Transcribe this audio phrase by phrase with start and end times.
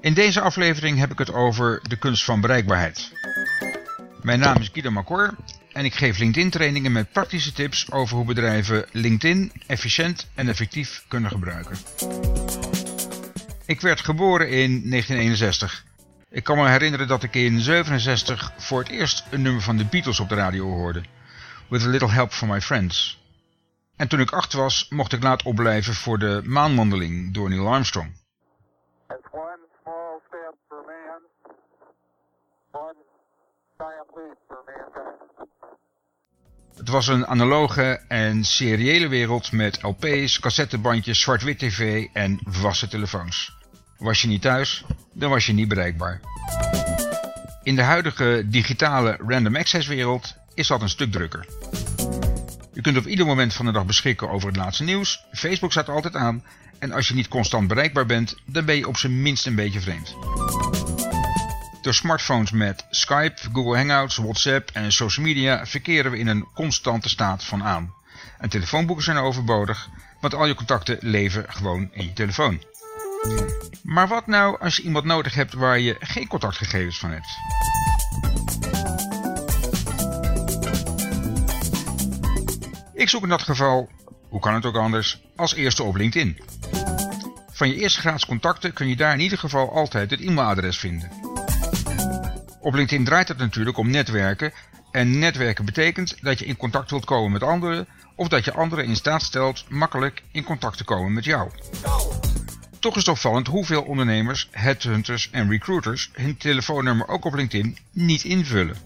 [0.00, 3.12] In deze aflevering heb ik het over de kunst van bereikbaarheid.
[4.22, 5.34] Mijn naam is Guido Macor
[5.72, 11.04] en ik geef LinkedIn trainingen met praktische tips over hoe bedrijven LinkedIn efficiënt en effectief
[11.08, 11.76] kunnen gebruiken.
[13.66, 15.84] Ik werd geboren in 1961.
[16.30, 19.84] Ik kan me herinneren dat ik in 67 voor het eerst een nummer van de
[19.84, 21.02] Beatles op de radio hoorde.
[21.68, 23.22] With a little help from my friends.
[23.96, 28.23] En toen ik acht was, mocht ik laat opblijven voor de maanwandeling door Neil Armstrong.
[36.84, 43.56] Het was een analoge en seriële wereld met LP's, cassettebandjes, zwart-wit tv en vaste telefoons.
[43.98, 46.20] Was je niet thuis, dan was je niet bereikbaar.
[47.62, 51.46] In de huidige digitale random access wereld is dat een stuk drukker.
[52.72, 55.88] Je kunt op ieder moment van de dag beschikken over het laatste nieuws, Facebook staat
[55.88, 56.44] altijd aan
[56.78, 59.80] en als je niet constant bereikbaar bent, dan ben je op zijn minst een beetje
[59.80, 60.14] vreemd.
[61.84, 67.08] Door smartphones met Skype, Google Hangouts, WhatsApp en social media verkeren we in een constante
[67.08, 67.94] staat van aan.
[68.38, 69.88] En telefoonboeken zijn overbodig,
[70.20, 72.62] want al je contacten leven gewoon in je telefoon.
[73.82, 77.28] Maar wat nou als je iemand nodig hebt waar je geen contactgegevens van hebt?
[82.94, 83.90] Ik zoek in dat geval,
[84.28, 86.40] hoe kan het ook anders, als eerste op LinkedIn.
[87.52, 91.23] Van je eerste graads contacten kun je daar in ieder geval altijd het e-mailadres vinden.
[92.64, 94.52] Op LinkedIn draait het natuurlijk om netwerken
[94.90, 98.84] en netwerken betekent dat je in contact wilt komen met anderen of dat je anderen
[98.84, 101.50] in staat stelt makkelijk in contact te komen met jou.
[102.78, 108.24] Toch is het opvallend hoeveel ondernemers, headhunters en recruiters hun telefoonnummer ook op LinkedIn niet
[108.24, 108.76] invullen.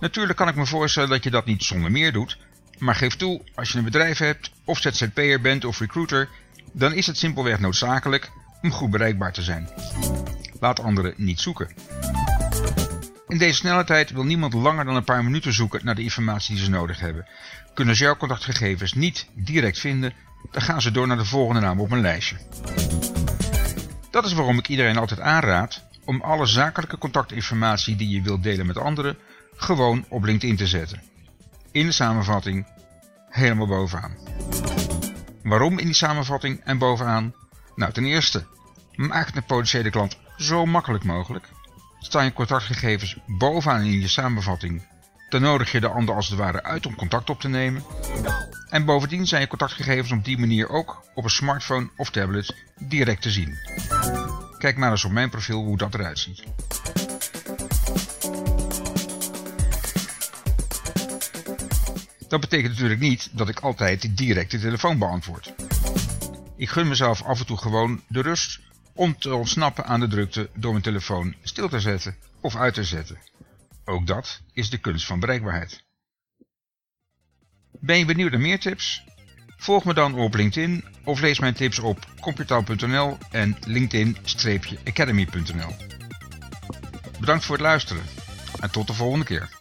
[0.00, 2.38] Natuurlijk kan ik me voorstellen dat je dat niet zonder meer doet,
[2.78, 6.28] maar geef toe, als je een bedrijf hebt of ZZP'er bent of recruiter,
[6.72, 8.30] dan is het simpelweg noodzakelijk
[8.62, 9.68] om goed bereikbaar te zijn.
[10.60, 11.68] Laat anderen niet zoeken.
[13.28, 16.54] In deze snelle tijd wil niemand langer dan een paar minuten zoeken naar de informatie
[16.54, 17.26] die ze nodig hebben.
[17.74, 20.12] Kunnen ze jouw contactgegevens niet direct vinden,
[20.50, 22.36] dan gaan ze door naar de volgende naam op een lijstje.
[24.10, 28.66] Dat is waarom ik iedereen altijd aanraad om alle zakelijke contactinformatie die je wilt delen
[28.66, 29.16] met anderen
[29.56, 31.02] gewoon op LinkedIn te zetten.
[31.72, 32.66] In de samenvatting
[33.28, 34.16] helemaal bovenaan.
[35.42, 37.34] Waarom in die samenvatting en bovenaan?
[37.74, 38.44] Nou, ten eerste,
[38.94, 41.48] maak het een potentiële klant zo makkelijk mogelijk.
[42.00, 44.82] Staan je contactgegevens bovenaan in je samenvatting,
[45.28, 47.84] dan nodig je de ander als het ware uit om contact op te nemen.
[48.68, 53.22] En bovendien zijn je contactgegevens op die manier ook op een smartphone of tablet direct
[53.22, 53.58] te zien.
[54.58, 56.44] Kijk maar eens op mijn profiel hoe dat eruit ziet.
[62.28, 65.54] Dat betekent natuurlijk niet dat ik altijd direct de telefoon beantwoord.
[66.56, 68.60] Ik gun mezelf af en toe gewoon de rust
[68.98, 72.84] om te ontsnappen aan de drukte door mijn telefoon stil te zetten of uit te
[72.84, 73.18] zetten.
[73.84, 75.84] Ook dat is de kunst van bereikbaarheid.
[77.80, 79.04] Ben je benieuwd naar meer tips?
[79.56, 85.76] Volg me dan op LinkedIn of lees mijn tips op computaal.nl en linkedin-academy.nl.
[87.20, 88.02] Bedankt voor het luisteren
[88.60, 89.57] en tot de volgende keer.